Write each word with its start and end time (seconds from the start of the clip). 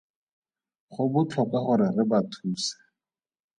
Go 0.91 1.03
botlhokwa 1.13 1.59
gore 1.65 1.87
re 1.95 2.03
ba 2.09 2.19
thuse. 2.31 2.73